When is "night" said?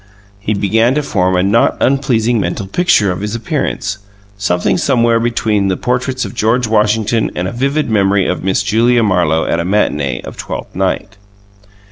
10.75-11.17